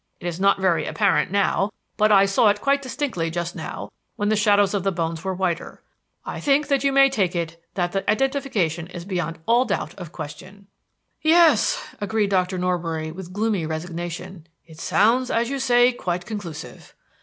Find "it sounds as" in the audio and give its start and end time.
14.65-15.51